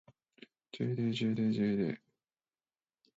[0.71, 1.99] ｊｄｊｄｊｄ